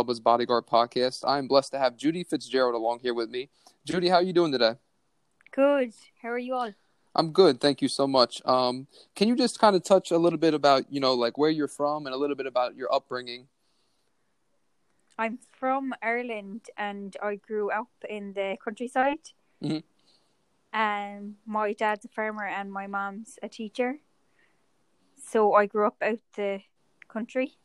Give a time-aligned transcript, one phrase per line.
[0.00, 1.24] Bubba's Bodyguard podcast.
[1.26, 3.50] I'm blessed to have Judy Fitzgerald along here with me.
[3.84, 4.76] Judy, how are you doing today?
[5.52, 5.92] Good.
[6.22, 6.72] How are you all?
[7.14, 8.40] I'm good, thank you so much.
[8.46, 11.50] Um, can you just kind of touch a little bit about, you know, like where
[11.50, 13.48] you're from and a little bit about your upbringing?
[15.18, 19.18] I'm from Ireland and I grew up in the countryside.
[19.62, 20.80] Mm-hmm.
[20.80, 23.96] Um, my dad's a farmer and my mom's a teacher.
[25.22, 26.60] So I grew up out the
[27.08, 27.58] country.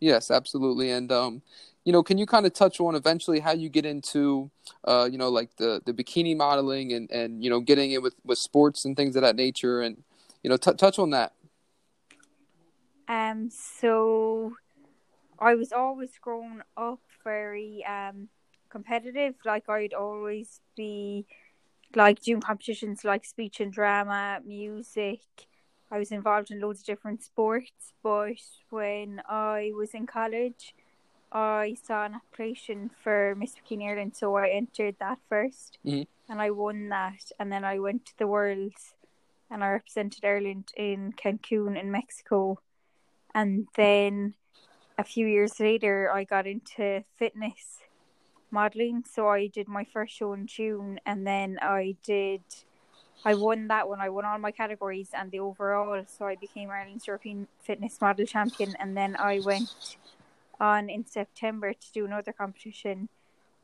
[0.00, 0.90] Yes, absolutely.
[0.90, 1.42] And um,
[1.84, 4.50] you know, can you kind of touch on eventually how you get into,
[4.84, 8.14] uh, you know, like the the bikini modeling and and you know getting in with
[8.24, 10.02] with sports and things of that nature, and
[10.42, 11.32] you know, t- touch on that.
[13.08, 13.50] Um.
[13.50, 14.52] So,
[15.38, 18.28] I was always grown up very um
[18.70, 19.34] competitive.
[19.44, 21.26] Like I'd always be
[21.94, 25.20] like doing competitions like speech and drama, music,
[25.90, 30.74] I was involved in loads of different sports, but when I was in college,
[31.32, 36.32] I saw an application for Miss Bikini Ireland, so I entered that 1st mm-hmm.
[36.32, 37.32] and I won that.
[37.38, 38.94] And then I went to the Worlds
[39.50, 42.60] and I represented Ireland in Cancun in Mexico.
[43.34, 44.34] And then
[44.96, 47.78] a few years later, I got into fitness
[48.50, 49.04] modeling.
[49.10, 52.42] So I did my first show in June, and then I did
[53.24, 54.00] I won that one.
[54.00, 58.26] I won all my categories and the overall, so I became Ireland's European Fitness Model
[58.26, 58.74] Champion.
[58.78, 59.96] And then I went
[60.60, 63.08] on in September to do another competition,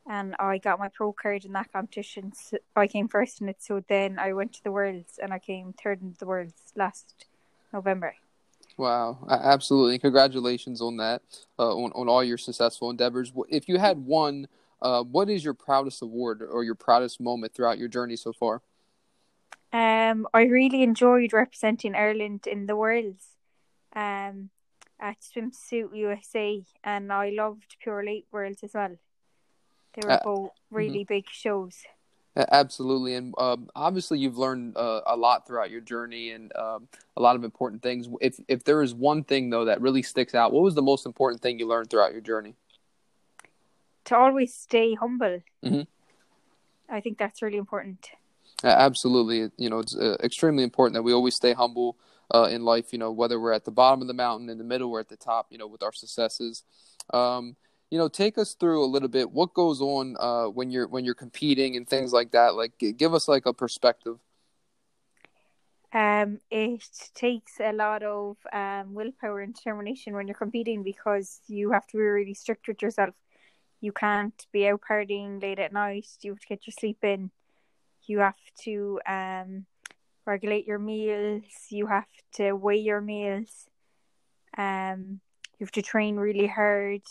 [0.09, 2.33] and I got my pro card in that competition.
[2.35, 3.63] So I came first in it.
[3.63, 7.27] So then I went to the Worlds, and I came third in the Worlds last
[7.73, 8.15] November.
[8.77, 10.01] Wow, absolutely!
[10.01, 11.23] Congratulations on that,
[11.61, 13.33] uh, on on all your successful endeavors.
[13.49, 14.49] If you had one,
[14.83, 18.63] uh, what is your proudest award or your proudest moment throughout your journey so far?
[19.75, 23.25] Um, I really enjoyed representing Ireland in the Worlds,
[23.97, 24.51] um,
[25.01, 28.97] at Swimsuit USA, and I loved Pure Worlds as well.
[29.95, 31.15] They were uh, both really mm-hmm.
[31.15, 31.83] big shows.
[32.37, 36.87] Absolutely, and um, obviously you've learned uh, a lot throughout your journey and um,
[37.17, 38.07] a lot of important things.
[38.21, 41.05] If if there is one thing though that really sticks out, what was the most
[41.05, 42.55] important thing you learned throughout your journey?
[44.05, 45.43] To always stay humble.
[45.65, 45.83] Mm-hmm.
[46.89, 48.11] I think that's really important.
[48.63, 51.97] Absolutely, you know it's uh, extremely important that we always stay humble
[52.33, 52.93] uh, in life.
[52.93, 55.09] You know whether we're at the bottom of the mountain, in the middle, or at
[55.09, 55.49] the top.
[55.51, 56.63] You know with our successes.
[57.13, 57.57] Um,
[57.91, 59.31] you know, take us through a little bit.
[59.31, 62.55] What goes on uh, when you're when you're competing and things like that?
[62.55, 64.19] Like, give us like a perspective.
[65.93, 66.83] Um, it
[67.15, 71.97] takes a lot of um, willpower and determination when you're competing because you have to
[71.97, 73.15] be really strict with yourself.
[73.81, 76.09] You can't be out partying late at night.
[76.23, 77.31] You have to get your sleep in
[78.07, 78.35] you have
[78.65, 79.67] to um,
[80.27, 83.69] regulate your meals, you have to weigh your meals,
[84.57, 85.21] um,
[85.59, 87.03] you have to train really hard,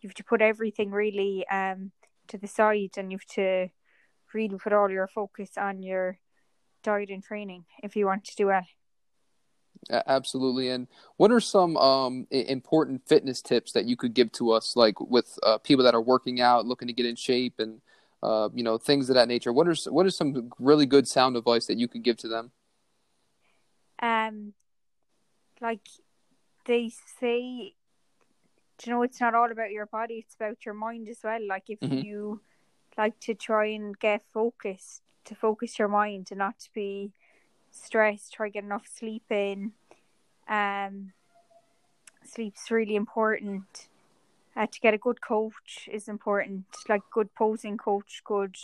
[0.00, 1.90] you have to put everything really um,
[2.28, 3.68] to the side, and you have to
[4.32, 6.18] really put all your focus on your
[6.82, 8.66] diet and training if you want to do well.
[9.90, 10.70] Absolutely.
[10.70, 15.00] And what are some um, important fitness tips that you could give to us, like
[15.00, 17.80] with uh, people that are working out, looking to get in shape, and
[18.22, 19.52] uh, you know, things of that nature.
[19.52, 22.52] What are what are some really good sound advice that you could give to them?
[24.00, 24.54] Um,
[25.60, 25.88] like
[26.66, 26.90] they
[27.20, 27.74] say,
[28.84, 31.40] you know, it's not all about your body; it's about your mind as well.
[31.46, 31.98] Like if mm-hmm.
[31.98, 32.40] you
[32.96, 37.12] like to try and get focused, to focus your mind, and not to be
[37.70, 39.72] stressed, try get enough sleep in.
[40.48, 41.12] Um,
[42.24, 43.88] sleep's really important
[44.58, 48.56] uh, to get a good coach is important, like good posing coach, good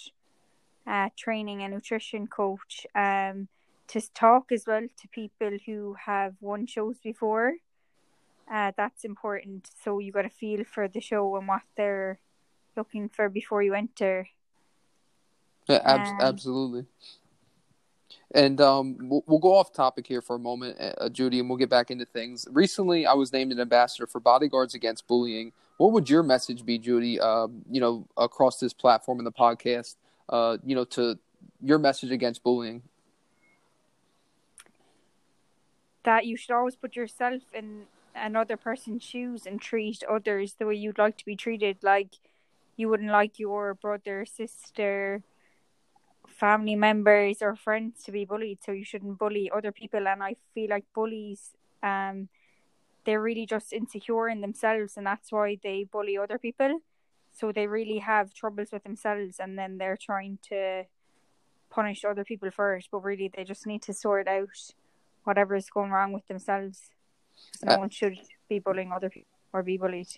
[0.86, 2.84] uh, training and nutrition coach.
[2.94, 3.48] Um,
[3.86, 7.54] to talk as well to people who have won shows before.
[8.50, 9.70] Uh, that's important.
[9.84, 12.18] So you got a feel for the show and what they're
[12.76, 14.28] looking for before you enter.
[15.68, 16.86] Yeah, ab- um, absolutely.
[18.34, 21.58] And um, we'll, we'll, go off topic here for a moment, uh, Judy, and we'll
[21.58, 22.48] get back into things.
[22.50, 25.52] Recently, I was named an ambassador for Bodyguards Against Bullying.
[25.76, 27.18] What would your message be, Judy?
[27.20, 29.96] Uh, you know, across this platform and the podcast,
[30.28, 31.18] uh, you know, to
[31.62, 32.82] your message against bullying.
[36.04, 37.84] That you should always put yourself in
[38.14, 41.78] another person's shoes and treat others the way you'd like to be treated.
[41.82, 42.14] Like
[42.76, 45.22] you wouldn't like your brother, sister,
[46.28, 50.34] family members or friends to be bullied so you shouldn't bully other people and i
[50.52, 51.50] feel like bullies
[51.82, 52.28] um
[53.04, 56.80] they're really just insecure in themselves and that's why they bully other people
[57.32, 60.84] so they really have troubles with themselves and then they're trying to
[61.70, 64.48] punish other people first but really they just need to sort out
[65.24, 66.90] whatever is going wrong with themselves
[67.62, 68.16] no uh, one should
[68.48, 70.08] be bullying other people or be bullied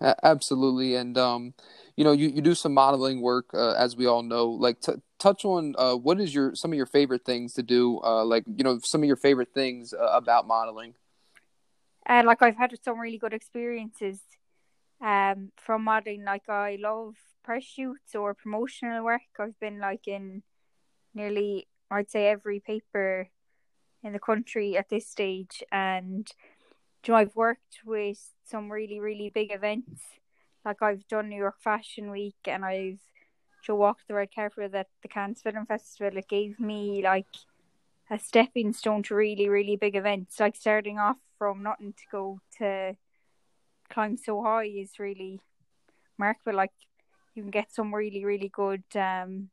[0.00, 1.52] Absolutely, and um,
[1.94, 4.46] you know, you, you do some modeling work, uh, as we all know.
[4.46, 8.00] Like, t- touch on uh, what is your some of your favorite things to do?
[8.02, 10.94] Uh, like, you know, some of your favorite things uh, about modeling.
[12.10, 14.20] Uh, like I've had some really good experiences
[15.00, 16.24] um, from modeling.
[16.24, 17.14] Like I love
[17.44, 19.22] press shoots or promotional work.
[19.38, 20.42] I've been like in
[21.14, 23.28] nearly, I'd say, every paper
[24.02, 26.26] in the country at this stage, and
[27.06, 30.02] you know, I've worked with some really, really big events.
[30.64, 32.98] Like I've done New York Fashion Week, and I've
[33.66, 36.18] to walked the red carpet at the Cannes Film Festival.
[36.18, 37.26] It gave me like
[38.10, 40.40] a stepping stone to really, really big events.
[40.40, 42.96] Like starting off from nothing to go to
[43.88, 45.40] climb so high is really
[46.18, 46.56] remarkable.
[46.56, 46.72] Like
[47.34, 49.50] you can get some really, really good um,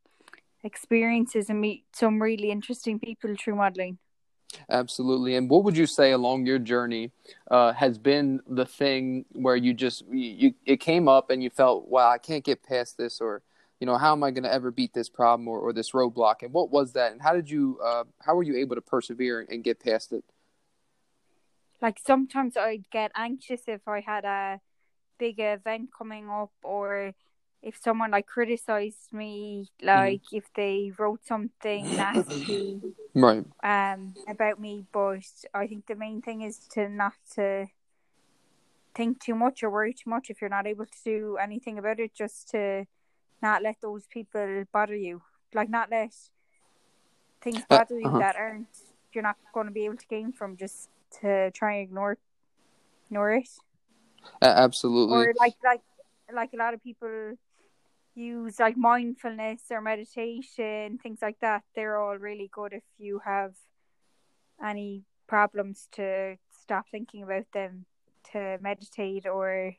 [0.63, 3.99] experiences and meet some really interesting people through modeling.
[4.69, 5.35] Absolutely.
[5.35, 7.11] And what would you say along your journey
[7.51, 11.49] uh, has been the thing where you just you, you it came up and you
[11.49, 13.43] felt, wow, I can't get past this, or
[13.79, 16.41] you know, how am I going to ever beat this problem or, or this roadblock?
[16.41, 17.11] And what was that?
[17.11, 20.23] And how did you uh, how were you able to persevere and get past it?
[21.81, 24.59] Like sometimes I'd get anxious if I had a
[25.19, 27.13] big event coming up or
[27.61, 29.87] if someone like criticized me mm-hmm.
[29.87, 30.37] like mm-hmm.
[30.37, 32.79] if they wrote something nasty
[33.15, 37.65] right um about me but i think the main thing is to not to
[38.93, 41.99] think too much or worry too much if you're not able to do anything about
[41.99, 42.85] it just to
[43.41, 45.21] not let those people bother you
[45.53, 46.13] like not let
[47.41, 48.13] things uh, bother uh, uh-huh.
[48.13, 48.67] you that aren't
[49.13, 50.89] you're not going to be able to gain from just
[51.21, 52.17] to try and ignore
[53.09, 53.49] ignore it
[54.41, 55.81] uh, absolutely or like like
[56.33, 57.37] like a lot of people
[58.17, 63.53] use like mindfulness or meditation, things like that, they're all really good if you have
[64.63, 67.85] any problems to stop thinking about them,
[68.31, 69.75] to meditate or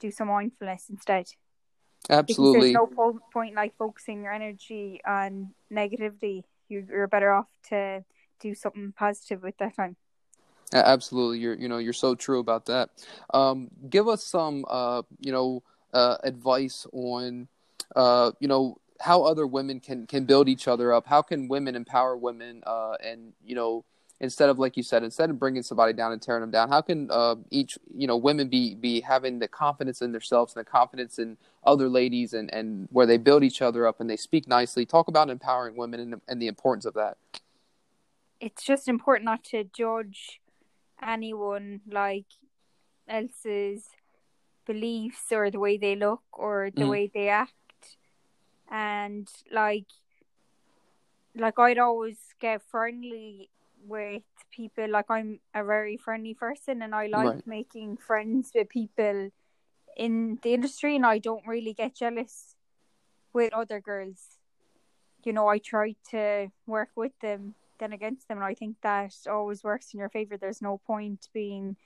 [0.00, 1.26] do some mindfulness instead.
[2.10, 2.72] Absolutely.
[2.72, 6.44] Because there's no point like focusing your energy on negativity.
[6.68, 8.04] You're better off to
[8.40, 9.96] do something positive with that time.
[10.72, 12.90] Absolutely, you're you know you're so true about that.
[13.32, 15.62] Um, give us some uh, you know
[15.94, 17.48] uh, advice on,
[17.94, 21.06] uh, you know, how other women can can build each other up.
[21.06, 22.62] How can women empower women?
[22.66, 23.84] Uh, and you know,
[24.20, 26.80] instead of like you said, instead of bringing somebody down and tearing them down, how
[26.80, 30.70] can uh, each you know women be be having the confidence in themselves and the
[30.70, 34.46] confidence in other ladies and and where they build each other up and they speak
[34.48, 34.86] nicely.
[34.86, 37.16] Talk about empowering women and, and the importance of that.
[38.40, 40.40] It's just important not to judge
[41.02, 42.26] anyone like
[43.08, 43.84] else's
[44.66, 46.90] beliefs or the way they look or the mm.
[46.90, 47.52] way they act
[48.70, 49.86] and like
[51.36, 53.50] like I'd always get friendly
[53.86, 57.46] with people like I'm a very friendly person and I like right.
[57.46, 59.30] making friends with people
[59.96, 62.56] in the industry and I don't really get jealous
[63.32, 64.38] with other girls.
[65.24, 69.14] You know, I try to work with them than against them and I think that
[69.28, 70.36] always works in your favour.
[70.36, 71.76] There's no point being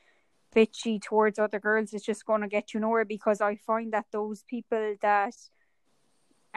[0.55, 4.07] bitchy towards other girls It's just going to get you nowhere because I find that
[4.13, 5.35] those people that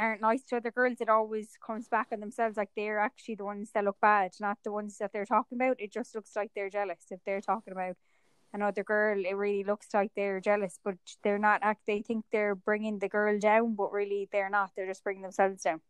[0.01, 2.57] aren't nice to other girls, it always comes back on themselves.
[2.57, 5.79] Like they're actually the ones that look bad, not the ones that they're talking about.
[5.79, 7.95] It just looks like they're jealous if they're talking about
[8.53, 9.23] another girl.
[9.23, 11.59] It really looks like they're jealous, but they're not.
[11.61, 11.81] Act.
[11.85, 14.71] They think they're bringing the girl down, but really they're not.
[14.75, 15.81] They're just bringing themselves down.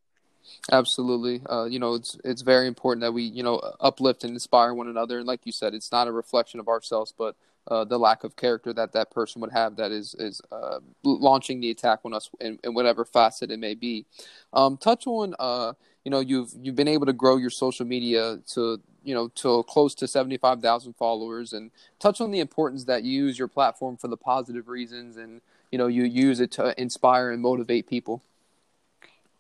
[0.72, 1.42] Absolutely.
[1.50, 4.88] Uh, you know, it's it's very important that we you know uplift and inspire one
[4.88, 5.20] another.
[5.20, 7.36] And like you said, it's not a reflection of ourselves, but
[7.68, 11.62] uh, the lack of character that that person would have that is is uh, launching
[11.62, 14.06] the attack on us in, in whatever facet it may be.
[14.54, 18.40] Um, touch on uh, you know you've you've been able to grow your social media
[18.54, 22.86] to you know to close to seventy five thousand followers, and touch on the importance
[22.86, 25.42] that you use your platform for the positive reasons, and
[25.72, 28.24] you know you use it to inspire and motivate people.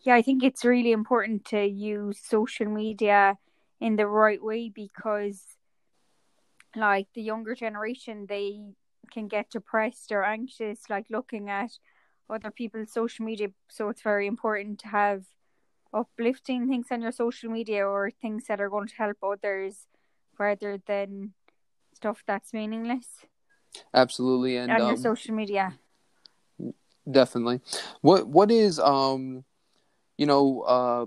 [0.01, 3.37] Yeah, I think it's really important to use social media
[3.79, 5.43] in the right way because
[6.75, 8.73] like the younger generation they
[9.11, 11.71] can get depressed or anxious like looking at
[12.29, 13.49] other people's social media.
[13.69, 15.25] So it's very important to have
[15.93, 19.87] uplifting things on your social media or things that are going to help others
[20.39, 21.33] rather than
[21.93, 23.25] stuff that's meaningless.
[23.93, 25.75] Absolutely and on um, your social media.
[27.09, 27.61] Definitely.
[28.01, 29.43] What what is um
[30.17, 31.05] you know uh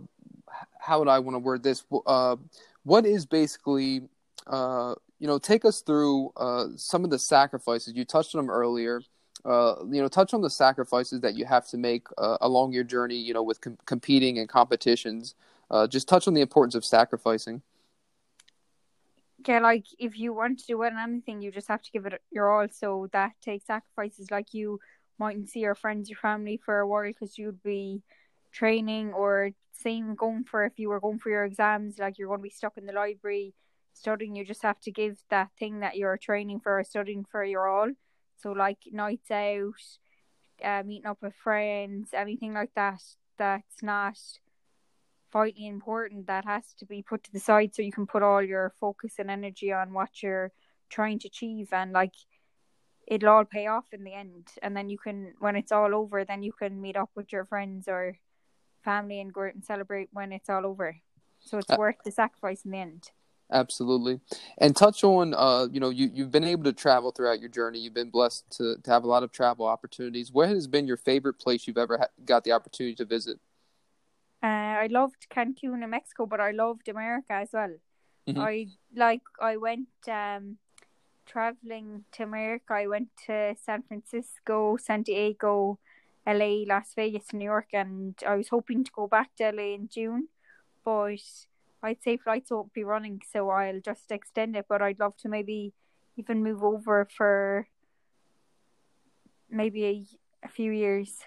[0.78, 1.84] how would i want to word this?
[2.06, 2.36] Uh
[2.82, 4.02] what is basically
[4.46, 4.94] uh
[5.24, 7.94] you know, take us through uh, some of the sacrifices.
[7.96, 9.00] You touched on them earlier.
[9.42, 12.84] Uh, you know, touch on the sacrifices that you have to make uh, along your
[12.84, 13.16] journey.
[13.16, 15.34] You know, with com- competing and competitions.
[15.70, 17.62] Uh, just touch on the importance of sacrificing.
[19.48, 22.50] yeah, like if you want to do anything, you just have to give it your
[22.52, 22.68] all.
[22.70, 24.30] So that takes sacrifices.
[24.30, 24.78] Like you
[25.18, 28.02] mightn't see your friends, your family for a while because you'd be
[28.52, 31.98] training or same going for if you were going for your exams.
[31.98, 33.54] Like you're going to be stuck in the library
[33.94, 34.36] studying.
[34.36, 37.68] You just have to give that thing that you're training for or studying for your
[37.68, 37.90] all.
[38.36, 39.72] So like nights out,
[40.62, 43.00] uh, meeting up with friends, anything like that.
[43.38, 44.18] That's not
[45.34, 48.40] vitally important that has to be put to the side so you can put all
[48.40, 50.52] your focus and energy on what you're
[50.88, 52.14] trying to achieve and like
[53.08, 56.24] it'll all pay off in the end and then you can when it's all over
[56.24, 58.16] then you can meet up with your friends or
[58.84, 60.96] family and go out and celebrate when it's all over
[61.40, 63.10] so it's uh, worth the sacrifice in the end
[63.52, 64.20] absolutely
[64.58, 67.78] and touch on uh you know you you've been able to travel throughout your journey
[67.78, 70.96] you've been blessed to, to have a lot of travel opportunities what has been your
[70.96, 73.38] favorite place you've ever ha- got the opportunity to visit
[74.42, 77.76] uh, I loved Cancun in Mexico, but I loved America as well.
[78.28, 78.40] Mm-hmm.
[78.40, 80.58] I like I went um
[81.24, 82.74] traveling to America.
[82.74, 85.78] I went to San Francisco, San Diego,
[86.26, 89.88] LA, Las Vegas, New York, and I was hoping to go back to LA in
[89.88, 90.28] June,
[90.84, 91.24] but
[91.84, 94.64] I'd say flights won't be running, so I'll just extend it.
[94.68, 95.74] But I'd love to maybe
[96.16, 97.68] even move over for
[99.50, 100.06] maybe a,
[100.46, 101.18] a few years.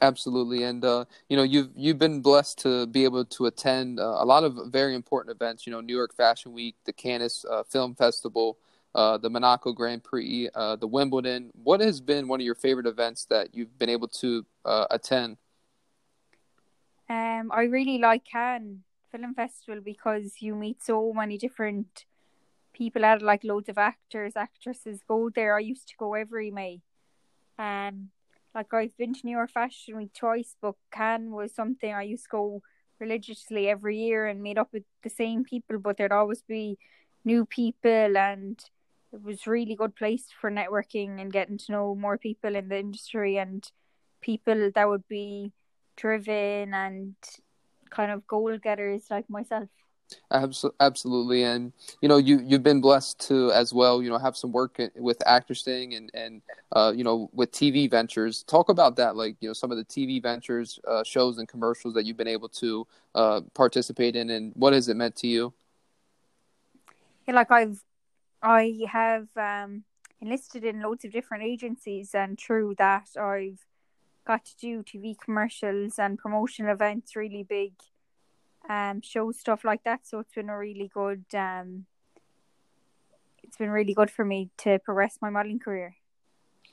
[0.00, 4.16] Absolutely, and uh, you know you've you've been blessed to be able to attend uh,
[4.18, 5.66] a lot of very important events.
[5.66, 8.56] You know, New York Fashion Week, the Cannes uh, Film Festival,
[8.94, 11.50] uh, the Monaco Grand Prix, uh, the Wimbledon.
[11.62, 15.36] What has been one of your favorite events that you've been able to uh, attend?
[17.08, 22.04] Um, I really like Cannes Film Festival because you meet so many different
[22.72, 25.56] people at like loads of actors, actresses go there.
[25.56, 26.80] I used to go every May.
[27.58, 28.10] Um,
[28.54, 32.24] like I've been to New York Fashion Week twice, but Cannes was something I used
[32.24, 32.62] to go
[32.98, 36.78] religiously every year and meet up with the same people, but there'd always be
[37.24, 38.58] new people and
[39.12, 42.78] it was really good place for networking and getting to know more people in the
[42.78, 43.70] industry and
[44.20, 45.52] people that would be
[45.96, 47.14] driven and
[47.90, 49.68] kind of goal getters like myself.
[50.32, 54.02] Absolutely, and you know you you've been blessed to as well.
[54.02, 56.42] You know have some work with acting and and
[56.72, 58.42] uh, you know with TV ventures.
[58.44, 61.94] Talk about that, like you know some of the TV ventures, uh, shows and commercials
[61.94, 65.52] that you've been able to uh, participate in, and what has it meant to you?
[67.26, 67.82] Yeah, like I've
[68.42, 69.84] I have um,
[70.20, 73.64] enlisted in loads of different agencies, and through that I've
[74.30, 77.72] got to do TV commercials and promotional events, really big
[78.68, 80.06] um, show stuff like that.
[80.06, 81.86] So it's been a really good um,
[83.42, 85.96] it's been really good for me to progress my modeling career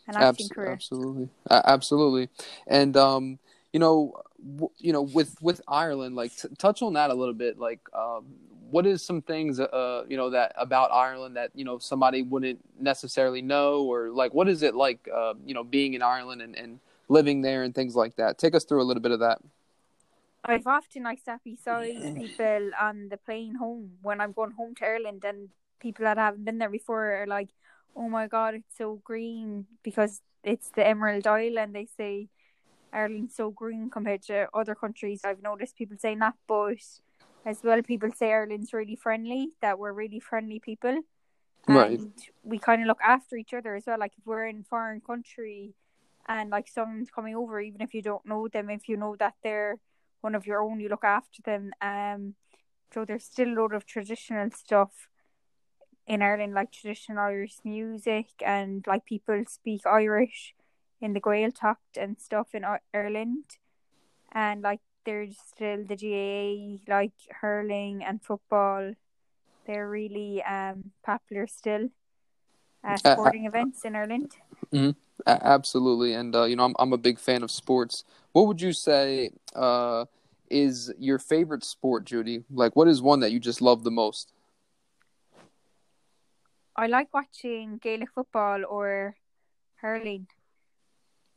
[0.07, 0.73] and acting career.
[0.73, 2.29] Absolutely, uh, absolutely,
[2.67, 3.39] and um,
[3.73, 4.13] you know,
[4.55, 7.57] w- you know, with with Ireland, like t- touch on that a little bit.
[7.57, 8.25] Like, um,
[8.69, 12.59] what is some things, uh, you know, that about Ireland that you know somebody wouldn't
[12.79, 16.55] necessarily know, or like, what is it like, uh, you know, being in Ireland and,
[16.55, 18.37] and living there and things like that?
[18.37, 19.39] Take us through a little bit of that.
[20.43, 24.75] I've often I like sat beside people on the plane home when I'm going home
[24.75, 25.49] to Ireland, and
[25.79, 27.49] people that haven't been there before are like,
[27.95, 32.29] "Oh my god, it's so green," because it's the Emerald Isle, and they say
[32.93, 35.21] Ireland's so green compared to other countries.
[35.25, 36.77] I've noticed people saying that, but
[37.45, 39.49] as well, people say Ireland's really friendly.
[39.61, 41.01] That we're really friendly people,
[41.67, 41.99] and right.
[42.43, 43.99] we kind of look after each other as well.
[43.99, 45.73] Like if we're in foreign country,
[46.27, 49.35] and like someone's coming over, even if you don't know them, if you know that
[49.43, 49.79] they're
[50.21, 51.71] one of your own, you look after them.
[51.81, 52.35] Um,
[52.93, 55.07] so there's still a lot of traditional stuff
[56.05, 60.55] in Ireland, like traditional Irish music, and like people speak Irish
[61.01, 63.57] in the Gaeltacht and stuff in Ireland,
[64.31, 68.93] and like there's still the GAA, like hurling and football.
[69.65, 71.89] They're really um popular still.
[72.83, 74.37] Uh, sporting uh, events in Ireland.
[74.71, 74.91] Mm-hmm.
[75.25, 78.03] Absolutely, and uh, you know I'm I'm a big fan of sports.
[78.33, 80.05] What would you say uh,
[80.49, 82.43] is your favorite sport, Judy?
[82.51, 84.31] Like, what is one that you just love the most?
[86.75, 89.15] I like watching Gaelic football or
[89.77, 90.27] hurling.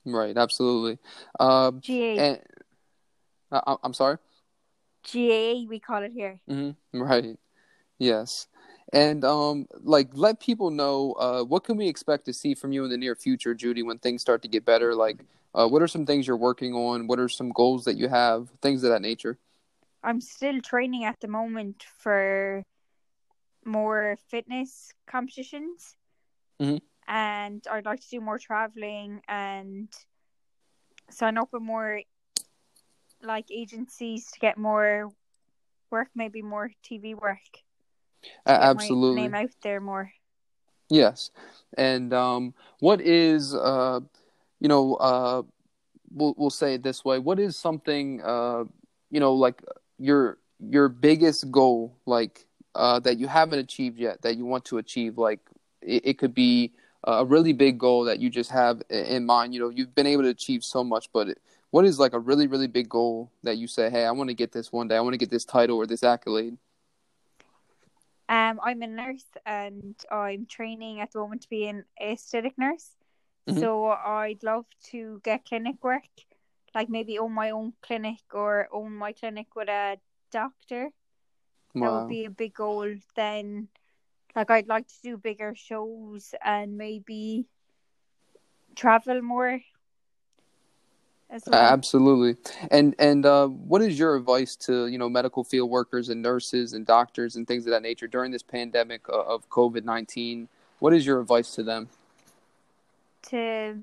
[0.05, 0.99] Right, absolutely.
[1.39, 2.19] Uh, GA.
[2.19, 2.39] And,
[3.51, 4.19] uh, I'm sorry.
[5.11, 6.41] GAA, we call it here.
[6.49, 7.01] Mm-hmm.
[7.01, 7.39] Right.
[7.99, 8.47] Yes
[8.93, 12.85] and um like let people know uh what can we expect to see from you
[12.85, 14.95] in the near future judy when things start to get better?
[14.95, 15.21] Like
[15.55, 17.07] uh what are some things you're working on?
[17.07, 18.49] What are some goals that you have?
[18.63, 19.39] Things of that nature.
[20.03, 22.65] I'm still training at the moment for
[23.65, 25.97] more fitness competitions.
[26.61, 26.77] Mm-hmm.
[27.09, 29.89] and i'd like to do more traveling and
[31.09, 32.03] sign up with more
[33.23, 35.09] like agencies to get more
[35.91, 37.39] work maybe more tv work
[38.47, 40.13] absolutely name out there more.
[40.89, 41.31] Yes,
[41.79, 44.01] and um, what is uh,
[44.61, 45.43] you know uh,
[46.13, 48.65] we'll we'll say it this way: what is something uh,
[49.11, 49.63] you know like
[49.99, 54.79] your your biggest goal like uh, that you haven't achieved yet that you want to
[54.79, 55.17] achieve?
[55.17, 55.41] Like
[55.81, 56.73] it, it could be
[57.05, 59.55] a really big goal that you just have in mind.
[59.55, 61.39] You know, you've been able to achieve so much, but it,
[61.71, 64.35] what is like a really really big goal that you say, hey, I want to
[64.35, 64.97] get this one day.
[64.97, 66.57] I want to get this title or this accolade.
[68.31, 72.91] Um, I'm a nurse and I'm training at the moment to be an aesthetic nurse.
[73.49, 73.59] Mm-hmm.
[73.59, 76.07] So I'd love to get clinic work,
[76.73, 79.99] like maybe own my own clinic or own my clinic with a
[80.31, 80.91] doctor.
[81.75, 81.83] Wow.
[81.83, 82.95] That would be a big goal.
[83.17, 83.67] Then,
[84.37, 87.47] like I'd like to do bigger shows and maybe
[88.77, 89.61] travel more
[91.47, 91.61] well.
[91.61, 92.37] Absolutely.
[92.71, 96.73] And and uh, what is your advice to you know medical field workers and nurses
[96.73, 100.49] and doctors and things of that nature during this pandemic of COVID nineteen?
[100.81, 101.89] What is your advice to them?
[103.29, 103.79] To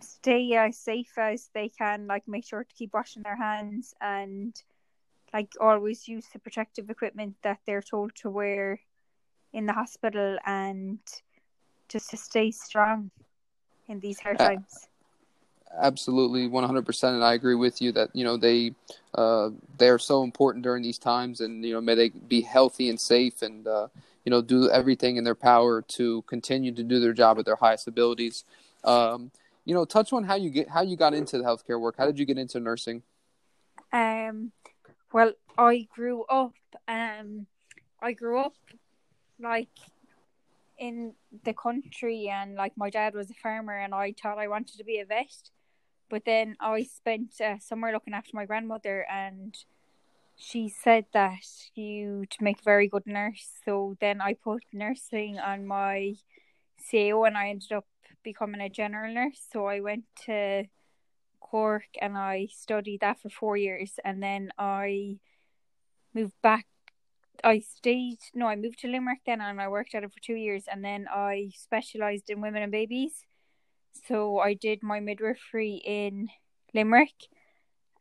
[0.00, 4.60] stay as safe as they can, like make sure to keep washing their hands and
[5.32, 8.80] like always use the protective equipment that they're told to wear
[9.52, 10.98] in the hospital and
[11.88, 13.10] just to stay strong
[13.88, 14.88] in these hard uh, times
[15.80, 18.72] absolutely 100% and i agree with you that you know they
[19.14, 22.88] uh, they are so important during these times and you know may they be healthy
[22.88, 23.86] and safe and uh,
[24.24, 27.56] you know do everything in their power to continue to do their job at their
[27.56, 28.44] highest abilities.
[28.82, 29.30] Um,
[29.64, 31.94] you know touch on how you get how you got into the healthcare work.
[31.96, 33.02] How did you get into nursing?
[33.92, 34.52] Um
[35.12, 36.54] well i grew up
[36.88, 37.46] um
[38.02, 38.56] i grew up
[39.38, 39.68] like
[40.78, 41.14] in
[41.44, 44.84] the country and like my dad was a farmer and I thought I wanted to
[44.84, 45.50] be a vet
[46.14, 49.52] but then I spent uh, summer looking after my grandmother, and
[50.36, 51.44] she said that
[51.74, 53.48] you'd make a very good nurse.
[53.64, 56.14] So then I put nursing on my
[56.78, 57.86] CAO, and I ended up
[58.22, 59.40] becoming a general nurse.
[59.52, 60.66] So I went to
[61.40, 65.18] Cork and I studied that for four years, and then I
[66.14, 66.66] moved back.
[67.42, 70.36] I stayed no, I moved to Limerick then, and I worked at it for two
[70.36, 73.26] years, and then I specialised in women and babies.
[73.94, 76.28] So I did my midwifery in
[76.74, 77.28] Limerick,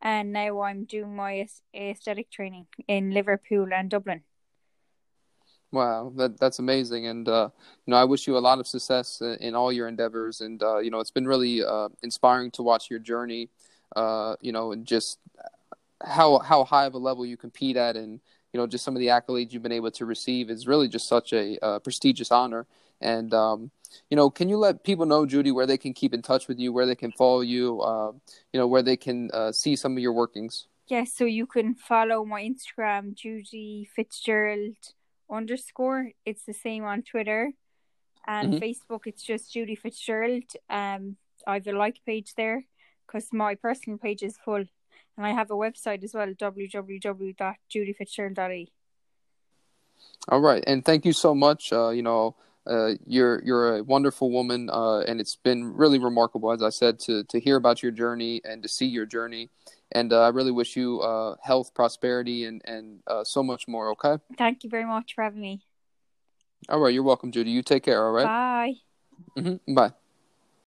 [0.02, 4.24] and now I'm doing my aesthetic training in Liverpool and Dublin.
[5.72, 7.50] Wow, that that's amazing, and uh,
[7.86, 10.78] you know I wish you a lot of success in all your endeavors, and uh,
[10.78, 13.50] you know it's been really uh, inspiring to watch your journey,
[13.96, 15.18] uh, you know, and just
[16.06, 18.20] how how high of a level you compete at, and
[18.54, 21.08] you know just some of the accolades you've been able to receive is really just
[21.08, 22.68] such a uh, prestigious honor,
[23.04, 23.72] and um,
[24.10, 26.60] you know, can you let people know, Judy, where they can keep in touch with
[26.60, 28.12] you, where they can follow you, uh,
[28.52, 30.68] you know, where they can uh, see some of your workings?
[30.88, 34.76] Yes, so you can follow my Instagram, Judy Fitzgerald
[35.30, 36.12] underscore.
[36.26, 37.52] It's the same on Twitter
[38.28, 38.64] and mm-hmm.
[38.64, 39.02] Facebook.
[39.06, 40.44] It's just Judy Fitzgerald.
[40.70, 42.66] Um, I have a like page there
[43.06, 44.66] because my personal page is full,
[45.18, 48.72] and I have a website as well, www.judyfitzgerald.e.
[50.30, 51.72] All right, and thank you so much.
[51.72, 52.36] Uh, you know,
[52.70, 57.00] uh, you're you're a wonderful woman, uh, and it's been really remarkable, as I said,
[57.02, 59.50] to to hear about your journey and to see your journey.
[59.92, 63.92] And uh, I really wish you uh, health, prosperity, and and uh, so much more.
[63.92, 64.22] Okay.
[64.38, 65.62] Thank you very much for having me.
[66.70, 67.52] All right, you're welcome, Judy.
[67.52, 68.06] You take care.
[68.06, 68.26] All right.
[68.26, 68.74] Bye.
[69.38, 69.74] Mm-hmm.
[69.74, 69.92] Bye.